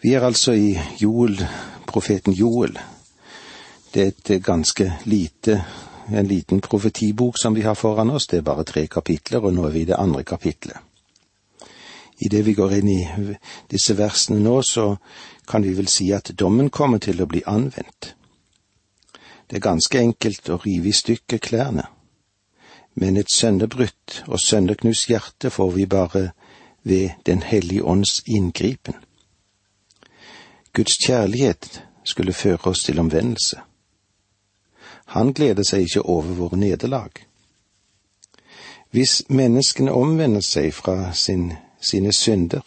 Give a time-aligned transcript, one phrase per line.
[0.00, 1.40] Vi er altså i Joel,
[1.86, 2.78] profeten Joel.
[3.94, 5.64] Det er et ganske lite,
[6.14, 8.26] en liten profetibok som vi har foran oss.
[8.26, 10.76] Det er bare tre kapitler, og nå er vi i det andre kapitlet.
[12.18, 13.00] Idet vi går inn i
[13.70, 14.96] disse versene nå, så
[15.48, 18.14] kan vi vel si at dommen kommer til å bli anvendt.
[19.50, 21.88] Det er ganske enkelt å rive i stykker klærne,
[22.94, 26.30] men et sønderbrutt og sønderknust hjerte får vi bare
[26.82, 28.94] ved Den hellige ånds inngripen.
[30.78, 33.56] Guds kjærlighet skulle føre oss til omvendelse.
[35.10, 37.10] Han gleder seg ikke over våre nederlag.
[38.94, 41.48] Hvis menneskene omvender seg fra sin,
[41.82, 42.62] sine synder,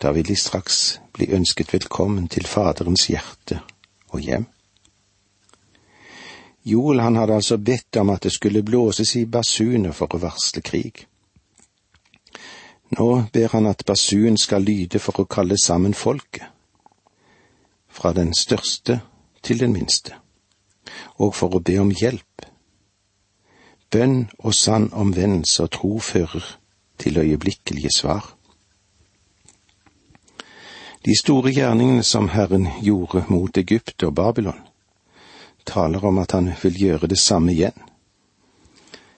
[0.00, 0.78] da vil de straks
[1.12, 3.60] bli ønsket velkommen til Faderens hjerte
[4.08, 4.46] og hjem.
[6.64, 10.64] Joel han hadde altså bedt om at det skulle blåses i basuner for å varsle
[10.64, 11.04] krig.
[12.90, 16.44] Nå ber han at basuen skal lyde for å kalle sammen folket,
[17.88, 19.00] fra den største
[19.42, 20.14] til den minste,
[21.18, 22.46] og for å be om hjelp.
[23.90, 26.44] Bønn og sann omvendelse og tro fører
[26.98, 28.36] til øyeblikkelige svar.
[31.06, 34.58] De store gjerningene som Herren gjorde mot Egypt og Babylon,
[35.66, 37.78] taler om at han vil gjøre det samme igjen.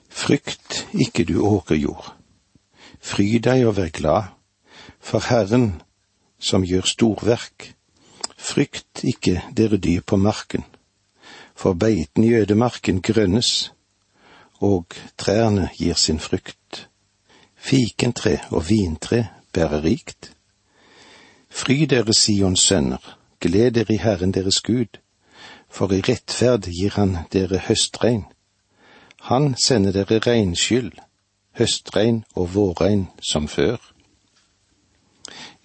[0.08, 2.17] Frykt ikke du åkerjord,
[3.08, 4.22] fry deg og vær glad,
[5.00, 5.80] for Herren
[6.38, 7.72] som gjør storverk,
[8.36, 10.64] frykt ikke dere dyr på marken,
[11.54, 13.72] for beiten i ødemarken grønnes,
[14.60, 16.88] og trærne gir sin frukt.
[17.56, 20.32] Fikentre og vintre bærer rikt.
[21.50, 25.00] Fry dere Sions sønner, gled dere i Herren deres Gud,
[25.70, 28.24] for i rettferd gir han dere høstregn.
[29.30, 30.92] Han sender dere regnskyld,
[31.58, 33.78] høstregn og vårregn som før.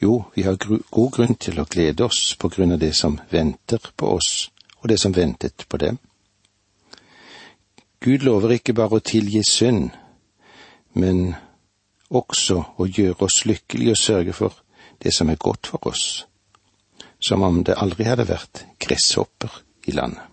[0.02, 0.58] Jo, vi har
[0.92, 4.50] god grunn til å glede oss på grunn av det som venter på oss,
[4.82, 6.00] og det som ventet på dem.
[8.04, 9.94] Gud lover ikke bare å tilgi synd,
[11.00, 11.36] men
[12.12, 14.60] også å gjøre oss lykkelige og sørge for
[15.04, 16.26] det som er godt for oss,
[17.24, 20.33] som om det aldri hadde vært gresshopper i landet.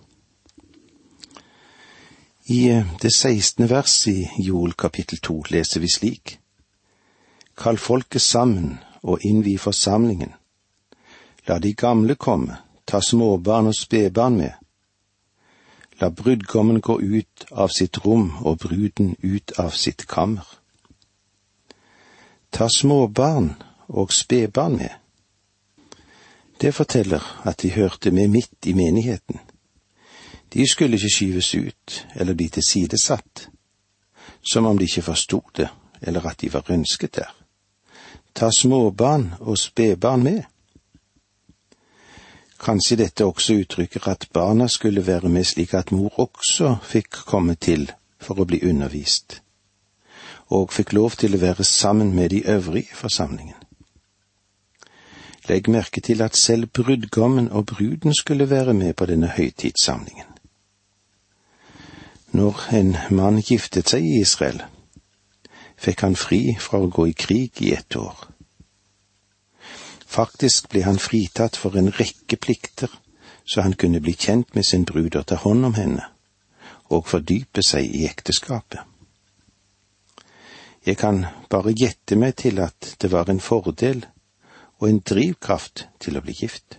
[2.51, 6.39] I eh, det sekstende vers i Joel kapittel to leser vi slik:"
[7.55, 10.33] Kall folket sammen og innvi forsamlingen.
[11.47, 12.57] La de gamle komme,
[12.87, 14.51] ta småbarn og spedbarn med.
[16.01, 20.49] La brudgommen gå ut av sitt rom og bruden ut av sitt kammer.
[22.51, 23.53] Ta småbarn
[23.89, 24.91] og spedbarn med.
[26.61, 29.39] Det forteller at de hørte med midt i menigheten.
[30.53, 33.49] De skulle ikke skyves ut eller bli tilsidesatt,
[34.43, 35.69] som om de ikke forsto det
[36.03, 37.35] eller at de var ønsket der.
[38.35, 40.43] Ta småbarn og spedbarn med.
[42.61, 47.55] Kanskje dette også uttrykker at barna skulle være med slik at mor også fikk komme
[47.55, 47.91] til
[48.21, 49.41] for å bli undervist,
[50.53, 53.57] og fikk lov til å være sammen med de øvrige forsamlingen.
[55.49, 60.30] Legg merke til at selv brudgommen og bruden skulle være med på denne høytidssamlingen.
[62.33, 64.61] Når en mann giftet seg i Israel,
[65.81, 68.29] fikk han fri fra å gå i krig i ett år.
[70.11, 72.91] Faktisk ble han fritatt for en rekke plikter,
[73.45, 76.07] så han kunne bli kjent med sin brud og ta hånd om henne,
[76.91, 78.87] og fordype seg i ekteskapet.
[80.87, 84.07] Jeg kan bare gjette meg til at det var en fordel
[84.79, 86.79] og en drivkraft til å bli gift.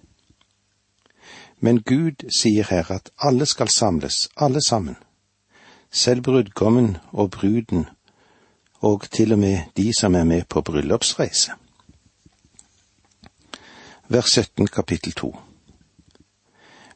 [1.60, 4.98] Men Gud sier her at alle skal samles, alle sammen,
[5.92, 7.86] selv brudgommen og bruden,
[8.82, 11.52] og til og med de som er med på bryllupsreise.
[14.08, 15.36] Vers 17 kapittel 2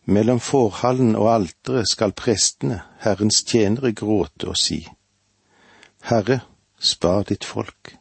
[0.05, 4.87] Mellom forhallen og alteret skal prestene, Herrens tjenere, gråte og si,
[6.03, 6.39] Herre,
[6.79, 7.95] spar ditt folk.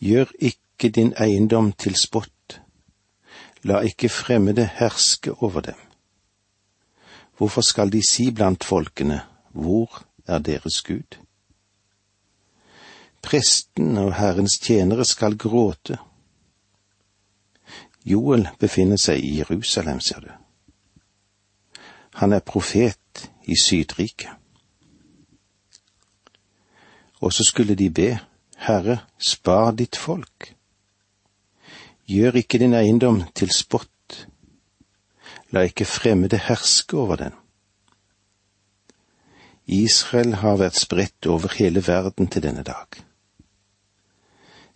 [0.00, 2.60] Gjør ikke din eiendom til spott.
[3.62, 5.78] La ikke fremmede herske over dem.
[7.38, 11.18] Hvorfor skal de si blant folkene, hvor er deres Gud?
[13.22, 15.98] Presten og Herrens tjenere skal gråte.
[18.04, 20.30] Joel befinner seg i Jerusalem, ser du.
[22.18, 24.30] Han er profet i Sydriket.
[27.22, 28.18] Og så skulle de be,
[28.66, 30.54] Herre, spar ditt folk.
[32.10, 34.26] Gjør ikke din eiendom til spott.
[35.54, 37.41] La ikke fremmede herske over den.
[39.66, 42.86] Israel har vært spredt over hele verden til denne dag.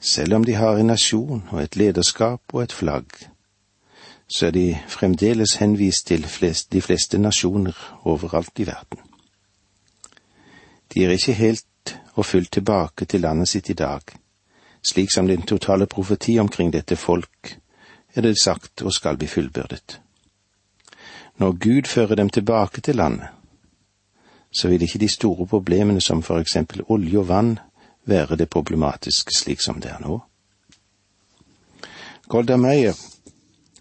[0.01, 3.07] Selv om de har en nasjon og et lederskap og et flagg,
[4.29, 8.99] så er de fremdeles henvist til flest, de fleste nasjoner overalt i verden.
[10.95, 14.01] De er ikke helt og fullt tilbake til landet sitt i dag,
[14.83, 17.57] slik som den totale profeti omkring dette folk
[18.15, 20.01] er det sagt og skal bli fullbyrdet.
[21.37, 23.29] Når Gud fører dem tilbake til landet,
[24.57, 27.59] så vil ikke de store problemene som for eksempel olje og vann
[28.09, 30.17] være det problematiske slik som det er nå.
[32.29, 32.97] Golda Meyer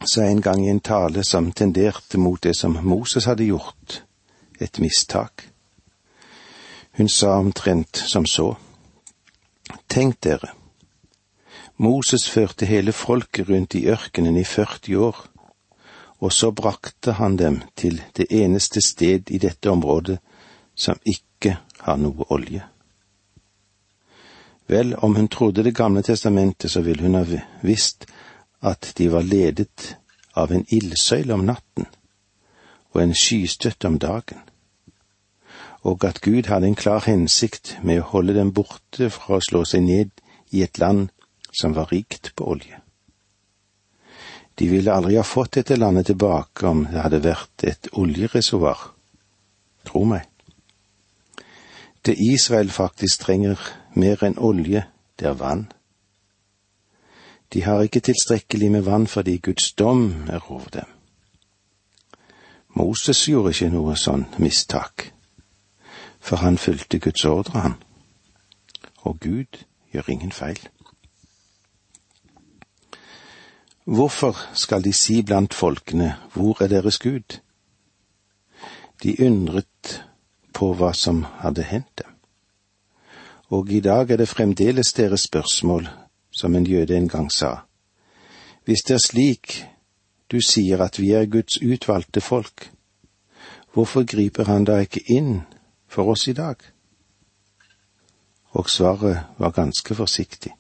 [0.06, 4.04] sa en gang i en tale som tenderte mot det som Moses hadde gjort,
[4.60, 5.48] et mistak.
[6.98, 8.54] Hun sa omtrent som så.
[9.90, 10.52] Tenk dere,
[11.78, 15.26] Moses førte hele folket rundt i ørkenen i 40 år,
[16.20, 20.20] og så brakte han dem til det eneste sted i dette området
[20.76, 22.64] som ikke har noe olje.
[24.68, 27.26] Vel, om hun trodde Det gamle testamentet, så ville hun ha
[27.62, 28.06] visst
[28.62, 29.98] at de var ledet
[30.36, 31.86] av en ildsøyle om natten
[32.96, 34.40] og en skystøtte om dagen,
[35.84, 39.66] og at Gud hadde en klar hensikt med å holde dem borte fra å slå
[39.68, 40.12] seg ned
[40.56, 41.10] i et land
[41.52, 42.80] som var rikt på olje.
[44.56, 48.88] De ville aldri ha fått dette landet tilbake om det hadde vært et oljereservoar.
[49.84, 50.24] Tro meg.
[52.06, 53.60] Det Israel faktisk trenger
[53.94, 54.84] mer enn olje,
[55.20, 55.72] det er vann.
[57.54, 60.86] De har ikke tilstrekkelig med vann fordi Guds dom er over dem.
[62.76, 65.12] Moses gjorde ikke noe sånn mistak,
[66.20, 67.78] for han fulgte Guds ordre, han.
[69.08, 69.64] Og Gud
[69.94, 70.60] gjør ingen feil.
[73.86, 77.40] Hvorfor skal de si blant folkene, hvor er deres Gud?
[79.04, 79.70] De undret
[80.56, 82.12] på hva som hadde hendt dem.
[83.54, 85.90] Og i dag er det fremdeles deres spørsmål,
[86.32, 87.68] som en jøde en gang sa.
[88.66, 89.66] Hvis det er slik
[90.32, 92.72] du sier at vi er Guds utvalgte folk,
[93.74, 95.44] hvorfor griper han da ikke inn
[95.88, 96.56] for oss i dag?
[98.58, 100.56] Og svaret var ganske forsiktig.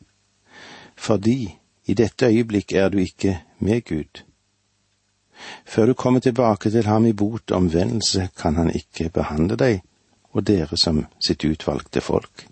[0.95, 1.55] Fordi
[1.85, 4.23] i dette øyeblikk er du ikke med Gud.
[5.65, 9.81] Før du kommer tilbake til ham i bot og omvendelse, kan han ikke behandle deg
[10.35, 12.47] og dere som sitt utvalgte folk.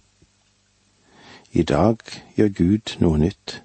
[1.52, 2.00] I dag
[2.38, 3.60] gjør Gud noe nytt.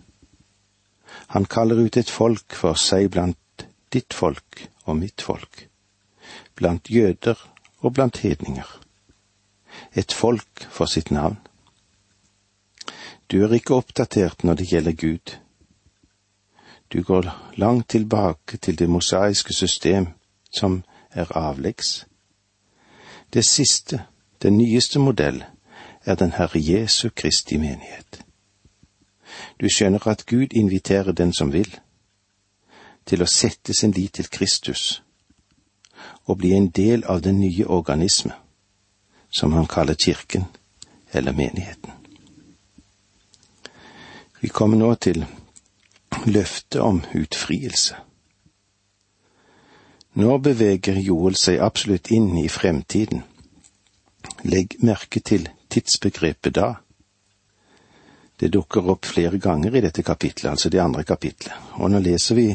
[1.34, 5.68] Han kaller ut et folk for seg blant ditt folk og mitt folk,
[6.58, 7.38] blant jøder
[7.80, 8.68] og blant hedninger.
[9.94, 11.38] Et folk for sitt navn.
[13.30, 15.34] Du er ikke oppdatert når det gjelder Gud.
[16.92, 20.06] Du går langt tilbake til det mosaiske system,
[20.50, 22.06] som er avleggs.
[23.32, 24.02] Det siste,
[24.42, 25.44] den nyeste modell,
[26.04, 28.24] er den Herre Jesu Kristi menighet.
[29.60, 31.78] Du skjønner at Gud inviterer den som vil,
[33.06, 35.02] til å sette sin lit til Kristus
[36.28, 38.32] og bli en del av den nye organisme,
[39.30, 40.44] som han kaller kirken
[41.12, 41.92] eller menigheten.
[44.40, 45.24] Vi kommer nå til
[46.26, 47.96] løftet om utfrielse.
[50.18, 53.22] Nå beveger Joel seg absolutt inn i fremtiden.
[54.48, 56.72] Legg merke til tidsbegrepet da.
[58.38, 62.38] Det dukker opp flere ganger i dette kapitlet, altså det andre kapitlet, og nå leser
[62.38, 62.48] vi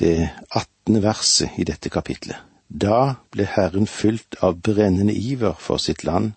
[0.00, 0.16] det
[0.56, 2.40] attende verset i dette kapitlet.
[2.68, 6.32] Da ble Herren fylt av brennende iver for sitt land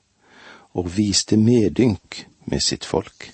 [0.77, 3.31] og viste medynk med sitt folk.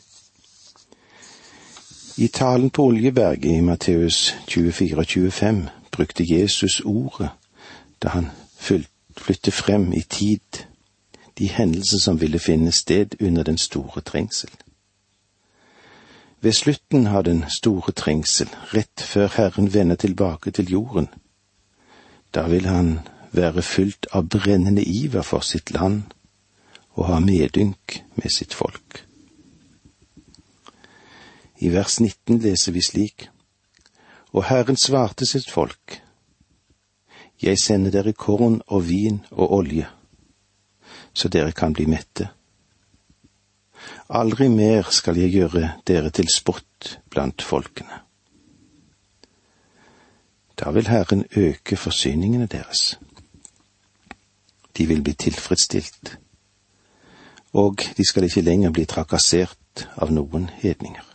[2.18, 5.56] I talen på Oljeberget i Matteus 24-25
[5.92, 7.30] brukte Jesus ordet
[8.04, 8.28] da han
[9.18, 10.66] flyttet frem i tid
[11.38, 14.50] de hendelser som ville finne sted under den store trengsel.
[16.42, 21.08] Ved slutten av den store trengsel, rett før Herren vender tilbake til jorden,
[22.36, 23.00] da vil han
[23.32, 26.04] være fylt av brennende iver for sitt land
[26.94, 29.06] og ha medynk med sitt folk.
[31.64, 33.30] I vers 19 leser vi slik,
[34.34, 36.02] Og Herren svarte sitt folk,
[37.42, 39.88] Jeg sender dere korn og vin og olje,
[41.14, 42.30] så dere kan bli mette.
[44.10, 48.02] Aldri mer skal jeg gjøre dere til spott blant folkene.
[50.60, 53.00] Da vil Herren øke forsyningene deres.
[54.78, 56.18] De vil bli tilfredsstilt,
[57.54, 61.13] og de skal ikke lenger bli trakassert av noen hedninger.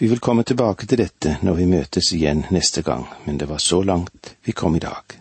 [0.00, 3.58] Vi vil komme tilbake til dette når vi møtes igjen neste gang, men det var
[3.58, 5.16] så langt vi kom i dag.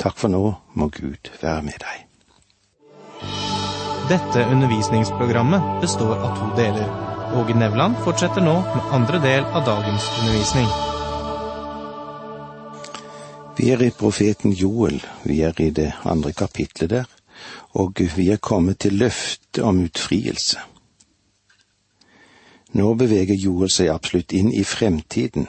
[0.00, 0.40] Takk for nå,
[0.72, 2.06] må Gud være med deg.
[4.08, 6.88] Dette undervisningsprogrammet består av to deler.
[7.36, 10.72] Åge Nevland fortsetter nå med andre del av dagens undervisning.
[13.60, 14.96] Vi er i profeten Joel,
[15.28, 17.06] vi er i det andre kapitlet der,
[17.76, 20.69] og vi er kommet til løftet om utfrielse.
[22.72, 25.48] Nå beveger jorda seg absolutt inn i fremtiden,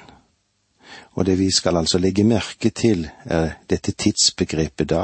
[1.13, 5.03] og det vi skal altså legge merke til, er dette tidsbegrepet da.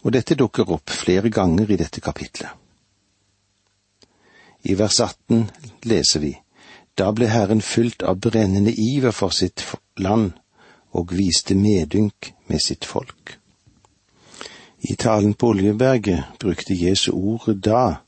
[0.00, 2.48] Og dette dukker opp flere ganger i dette kapitlet.
[4.64, 5.50] I vers 18
[5.88, 6.34] leser vi,
[6.98, 9.62] Da ble Herren fylt av brennende iver for sitt
[9.96, 10.32] land
[10.92, 13.38] og viste medynk med sitt folk.
[14.80, 18.00] I talen på Oljeberget brukte Jesu ordet da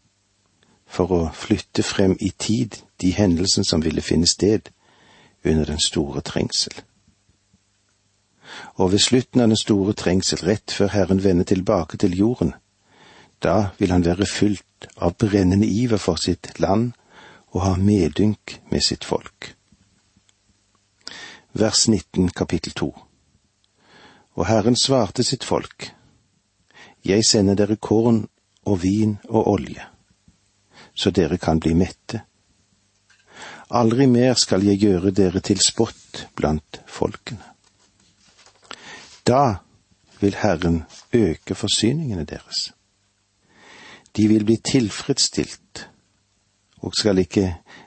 [0.93, 4.69] for å flytte frem i tid de hendelsene som ville finne sted
[5.45, 6.75] under den store trengsel.
[8.77, 12.53] Og ved slutten av den store trengsel, rett før Herren vender tilbake til jorden,
[13.43, 16.93] da vil han være fylt av brennende iver for sitt land
[17.53, 19.55] og ha medynk med sitt folk.
[21.53, 22.93] Vers 19 kapittel 2
[24.35, 25.93] Og Herren svarte sitt folk,
[27.05, 28.29] Jeg sender dere korn
[28.65, 29.83] og vin og olje,
[30.95, 32.23] så dere kan bli mette
[33.73, 37.41] Aldri mer skal jeg gjøre dere til spott blant folkene.
[39.25, 39.65] Da
[40.21, 40.83] vil Herren
[41.17, 42.75] øke forsyningene deres.
[44.17, 45.87] De vil bli tilfredsstilt
[46.85, 47.47] og skal ikke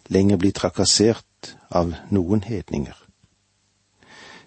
[0.09, 2.97] lenger bli trakassert av noen hedninger.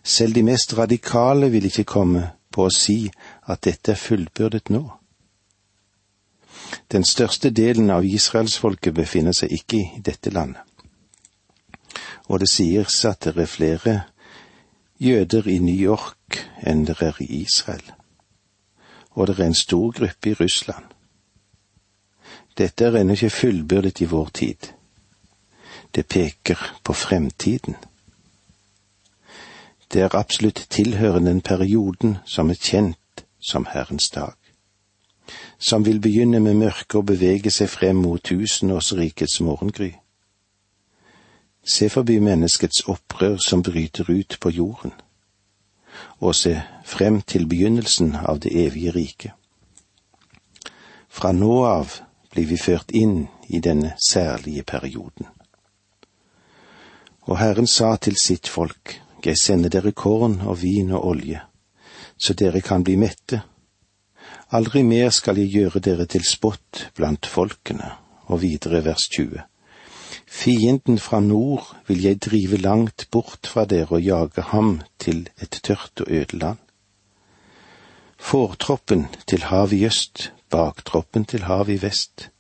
[0.03, 3.05] Selv de mest radikale vil ikke komme på å si
[3.47, 4.89] at dette er fullbyrdet nå.
[6.93, 10.65] Den største delen av israelsfolket befinner seg ikke i dette landet
[12.29, 13.95] og det sies at det er flere
[15.01, 17.85] jøder i New York enn det er i Israel,
[19.17, 20.85] og det er en stor gruppe i Russland.
[22.59, 24.73] Dette er ennå ikke fullbyrdet i vår tid.
[25.95, 27.77] Det peker på fremtiden.
[29.93, 34.35] Det er absolutt tilhørende den perioden som er kjent som Herrens dag,
[35.59, 39.93] som vil begynne med mørke og bevege seg frem mot tusenårsrikets morgengry
[41.69, 44.93] Se forbi menneskets opprør som bryter ut på jorden,
[46.21, 49.33] og se frem til begynnelsen av det evige riket.
[51.09, 51.99] Fra nå av
[52.33, 55.27] blir vi ført inn i denne særlige perioden.
[57.29, 61.41] Og Herren sa til sitt folk, Jeg sender dere korn og vin og olje,
[62.17, 63.43] så dere kan bli mette.
[64.49, 67.91] Aldri mer skal jeg gjøre dere til spott blant folkene.
[68.33, 69.43] Og videre vers 20.
[70.25, 75.61] Fienden fra nord vil jeg drive langt bort fra dere og jage ham til et
[75.65, 76.59] tørt og øde land.
[78.17, 82.31] Fortroppen til havet i øst, baktroppen til havet i vest.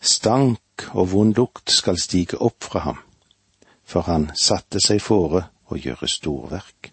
[0.00, 2.98] Stank og vond lukt skal stige opp fra ham,
[3.84, 6.91] for han satte seg fore å gjøre storverk.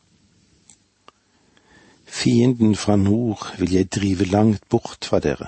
[2.10, 5.48] Fienden fra nord vil jeg drive langt bort fra dere.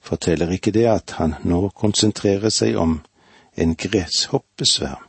[0.00, 3.00] Forteller ikke det at han nå konsentrerer seg om
[3.56, 5.06] en gresshoppesverm.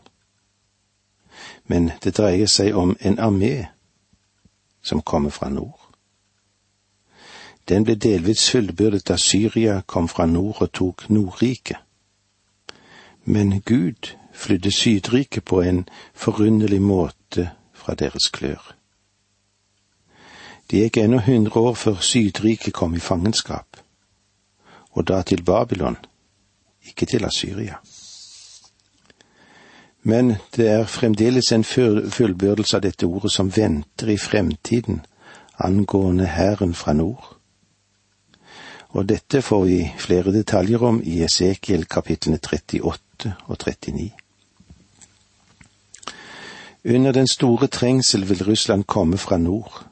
[1.67, 3.67] Men det dreier seg om en armé
[4.81, 5.79] som kommer fra nord.
[7.69, 11.77] Den ble delvis fullbyrdet da Syria kom fra nord og tok Nordriket.
[13.23, 18.80] Men Gud flydde Sydriket på en forunderlig måte fra deres klør.
[20.71, 23.77] Det gikk ennå hundre år før Sydriket kom i fangenskap,
[24.91, 25.97] og da til Babylon,
[26.87, 27.75] ikke til Asyria.
[30.03, 35.03] Men det er fremdeles en fullbyrdelse av dette ordet som venter i fremtiden
[35.59, 37.35] angående hæren fra nord.
[38.89, 44.11] Og dette får vi flere detaljer om i Esekiel kapitlene 38 og 39.
[46.95, 49.90] Under den store trengsel vil Russland komme fra nord,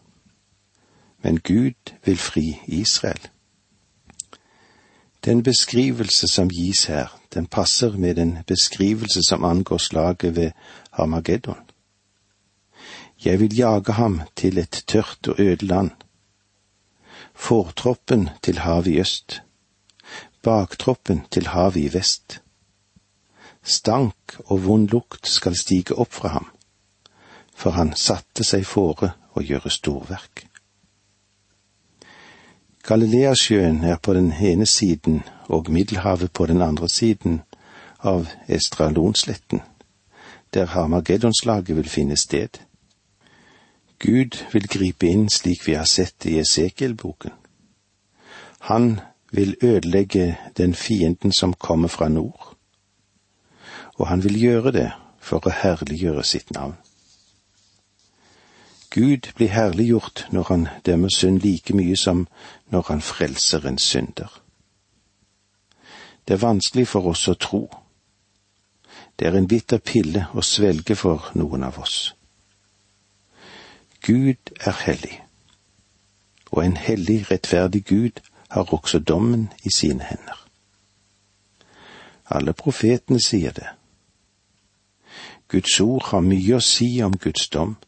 [1.21, 3.29] men Gud vil fri Israel.
[5.25, 10.51] Den beskrivelse som gis her, den passer med den beskrivelse som angår slaget ved
[10.91, 11.69] Harmageddon.
[13.25, 15.91] Jeg vil jage ham til et tørt og øde land.
[17.35, 19.41] Fortroppen til havet i øst,
[20.43, 22.41] baktroppen til havet i vest.
[23.63, 26.47] Stank og vond lukt skal stige opp fra ham,
[27.55, 30.48] for han satte seg fore å gjøre storverk.
[32.89, 37.41] Galileasjøen er på den ene siden og Middelhavet på den andre siden
[37.99, 39.61] av Estralonsletten,
[40.53, 42.49] der Harmageddonslaget vil finne sted.
[43.99, 47.37] Gud vil gripe inn slik vi har sett i Esekiel-boken.
[48.59, 48.99] Han
[49.31, 52.55] vil ødelegge den fienden som kommer fra nord,
[54.01, 54.91] og han vil gjøre det
[55.21, 56.73] for å herliggjøre sitt navn.
[58.99, 62.25] Gud blir herliggjort når han dømmer synd like mye som
[62.67, 64.41] når han frelser en synder.
[66.27, 67.61] Det er vanskelig for oss å tro.
[69.15, 72.13] Det er en bitter pille å svelge for noen av oss.
[74.03, 75.15] Gud er hellig,
[76.51, 80.47] og en hellig, rettferdig Gud har også dommen i sine hender.
[82.27, 83.69] Alle profetene sier det.
[85.47, 87.79] Guds ord har mye å si om Guds dom.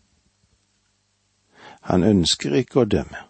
[1.90, 3.24] Han ønsker ikke å dømme.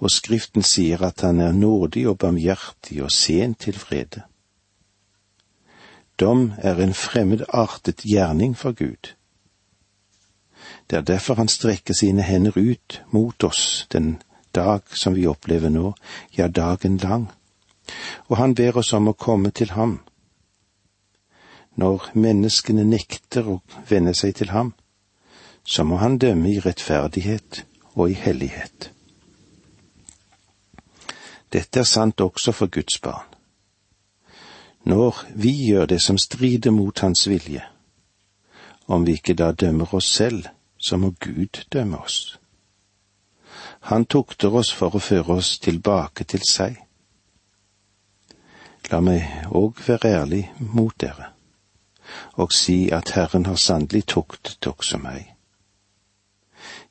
[0.00, 4.24] Og Skriften sier at han er nådig og barmhjertig og sen til frede.
[6.20, 9.14] Dom er en fremmedartet gjerning for Gud.
[10.90, 14.18] Det er derfor han strekker sine hender ut mot oss den
[14.54, 15.94] dag som vi opplever nå,
[16.36, 17.30] ja, dagen lang,
[18.28, 20.00] og han ber oss om å komme til ham.
[21.76, 24.74] Når menneskene nekter å venne seg til ham,
[25.64, 27.64] så må han dømme i rettferdighet
[27.94, 28.92] og i hellighet.
[31.52, 33.26] Dette er sant også for Guds barn.
[34.84, 37.62] Når vi gjør det som strider mot Hans vilje,
[38.86, 40.46] om vi ikke da dømmer oss selv,
[40.78, 42.38] så må Gud dømme oss.
[43.80, 46.78] Han tukter oss for å føre oss tilbake til seg.
[48.90, 51.34] La meg òg være ærlig mot dere
[52.32, 55.34] og si at Herren har sannelig tuktet også meg.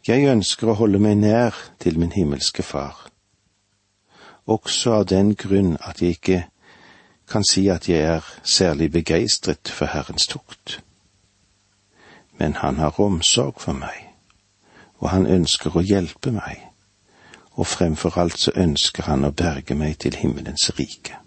[0.07, 3.09] Jeg ønsker å holde meg nær til min himmelske Far,
[4.47, 6.37] også av den grunn at jeg ikke
[7.29, 10.79] kan si at jeg er særlig begeistret for Herrens tukt.
[12.39, 14.07] Men han har omsorg for meg,
[15.03, 16.63] og han ønsker å hjelpe meg,
[17.59, 21.19] og fremfor alt så ønsker han å berge meg til himmelens rike.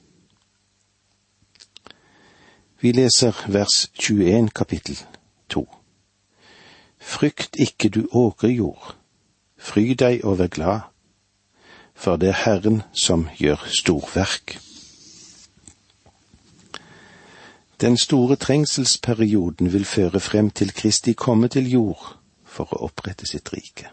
[2.80, 4.96] Vi leser vers 21 kapittel
[5.52, 5.81] 2.
[7.02, 8.94] Frykt ikke du åkerjord,
[9.58, 10.80] fry deg og vær glad,
[11.94, 14.54] for det er Herren som gjør storverk.
[17.82, 22.14] Den store trengselsperioden vil føre frem til Kristi komme til jord
[22.46, 23.90] for å opprette sitt rike.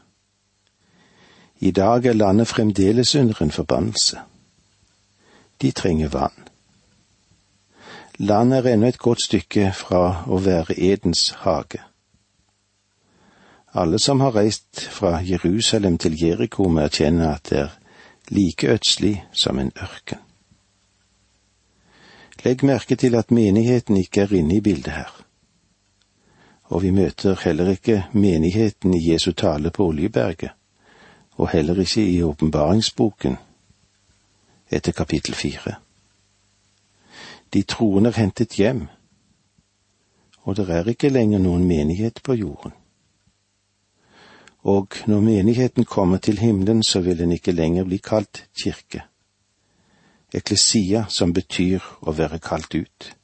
[1.59, 4.21] I dag er landet fremdeles under en forbannelse.
[5.61, 6.37] De trenger vann.
[8.19, 11.81] Landet er ennå et godt stykke fra å være Edens hage.
[13.79, 17.75] Alle som har reist fra Jerusalem til Jeriko, må erkjenne at det er
[18.27, 20.19] like ødselig som en ørken.
[22.43, 25.13] Legg merke til at menigheten ikke er inne i bildet her.
[26.63, 30.51] Og vi møter heller ikke menigheten i Jesu tale på Oljeberget,
[31.31, 33.37] og heller ikke i åpenbaringsboken
[34.71, 35.75] etter kapittel fire.
[37.53, 38.87] De troende er hentet hjem,
[40.43, 42.78] og det er ikke lenger noen menighet på jorden
[44.63, 49.03] og når menigheten kommer til himmelen, så vil den ikke lenger bli kalt kirke.
[50.33, 53.15] Eklesia, som betyr å være kalt ut.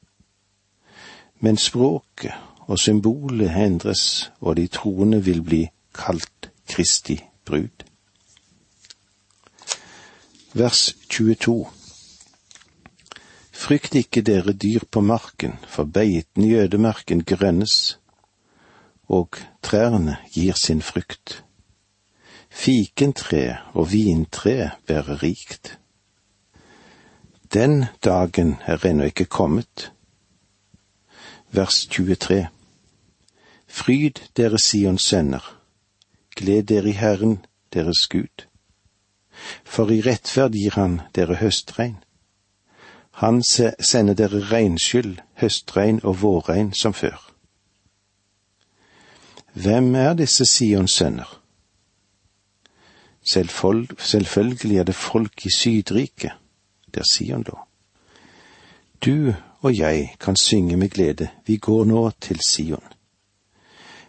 [1.40, 2.32] Men språket
[2.66, 7.84] og symbolet endres, og de troende vil bli kalt Kristi brud.
[10.54, 11.66] Vers 22
[13.56, 17.98] Frykt ikke dere dyr på marken, for beiten i ødemarken grønnes,
[19.08, 21.44] og trærne gir sin frukt.
[22.50, 25.78] Fikentre og vintre bærer rikt.
[27.54, 29.92] Den dagen er ennå ikke kommet.
[31.50, 32.46] Vers 23
[33.68, 35.44] Fryd dere Sions sønner,
[36.36, 38.46] gled dere i Herren deres Gud.
[39.64, 41.98] For i rettferd gir Han dere høstregn.
[43.20, 47.25] Han sender dere regnskyld, høstregn og vårregn som før.
[49.56, 51.42] Hvem er disse Sions sønner?
[53.98, 56.32] Selvfølgelig er det folk i Sydriket,
[56.94, 57.58] der Sion lå.
[59.04, 62.84] Du og jeg kan synge med glede, vi går nå til Sion.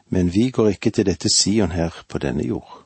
[0.09, 2.83] Men vi går ikke til dette Sion her på denne jord.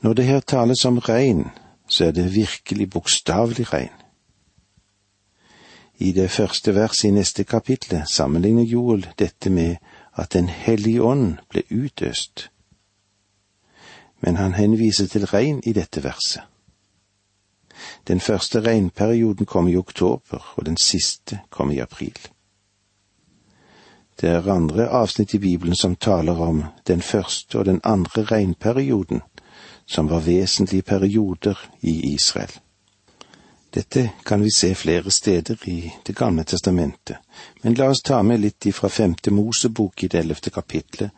[0.00, 1.50] Når det her tales om regn,
[1.88, 4.03] så er det virkelig bokstavelig regn.
[5.98, 9.76] I det første verset i neste kapittel sammenligner Joel dette med
[10.14, 12.50] at Den hellige ånd ble utøst.
[14.20, 16.42] Men han henviser til regn i dette verset.
[18.08, 22.18] Den første regnperioden kom i oktober, og den siste kom i april.
[24.20, 29.22] Det er andre avsnitt i Bibelen som taler om den første og den andre regnperioden,
[29.86, 32.63] som var vesentlige perioder i Israel.
[33.74, 37.16] Dette kan vi se flere steder i Det gamle testamentet,
[37.62, 41.10] men la oss ta med litt ifra femte Mosebok i det ellevte kapitlet,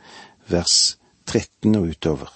[0.48, 2.30] vers 13 og utover.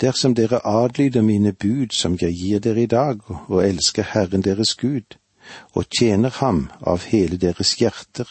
[0.00, 4.74] Dersom dere adlyder mine bud som jeg gir dere i dag, og elsker Herren deres
[4.74, 5.14] Gud,
[5.74, 8.26] og tjener Ham av hele deres hjerter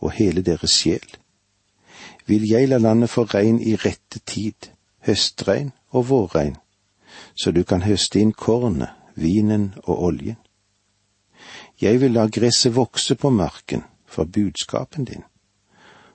[0.00, 1.08] og hele deres sjel,
[2.26, 4.68] vil jeg la landet få regn i rette tid,
[5.06, 6.58] høstregn og vårregn,
[7.34, 10.38] så du kan høste inn kornet, vinen og oljen.
[11.80, 15.24] Jeg vil la gresset vokse på marken for budskapen din,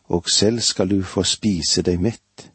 [0.07, 2.51] og selv skal du få spise deg mett.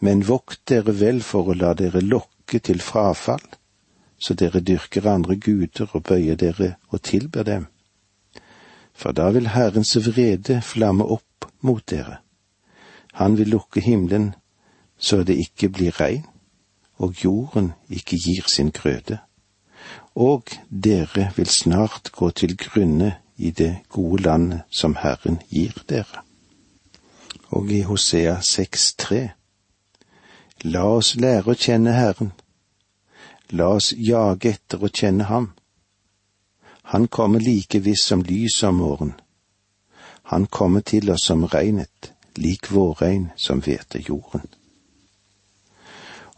[0.00, 3.44] Men vokt dere vel for å la dere lokke til frafall,
[4.18, 7.66] så dere dyrker andre guder og bøyer dere og tilber dem.
[8.92, 12.20] For da vil Herrens vrede flamme opp mot dere.
[13.18, 14.32] Han vil lukke himmelen
[15.02, 16.26] så det ikke blir regn,
[17.02, 19.18] og jorden ikke gir sin grøde.
[20.14, 20.44] Og
[20.84, 26.22] dere vil snart gå til grunne i det gode landet som Herren gir dere.
[27.50, 29.28] Og i Hosea 6,3
[30.64, 32.30] La oss lære å kjenne Herren.
[33.50, 35.50] La oss jage etter å kjenne Ham.
[36.94, 39.18] Han kommer like visst som lys om morgenen.
[40.30, 44.46] Han kommer til oss som regnet, lik vårregn som hveter jorden.